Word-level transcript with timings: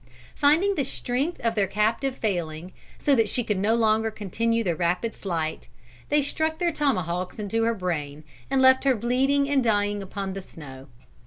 Finding 0.33 0.73
the 0.73 0.83
strength 0.83 1.39
of 1.41 1.53
their 1.53 1.67
captive 1.67 2.17
failing, 2.17 2.73
so 2.97 3.13
that 3.13 3.29
she 3.29 3.43
could 3.43 3.59
no 3.59 3.75
longer 3.75 4.09
continue 4.09 4.63
the 4.63 4.75
rapid 4.75 5.15
flight, 5.15 5.67
they 6.09 6.23
struck 6.23 6.57
their 6.57 6.71
tomahawks 6.71 7.37
into 7.37 7.61
her 7.61 7.75
brain, 7.75 8.23
and 8.49 8.63
left 8.63 8.83
her 8.83 8.95
bleeding 8.95 9.47
and 9.47 9.63
dying 9.63 10.01
upon 10.01 10.33
the 10.33 10.41
snow. 10.41 10.87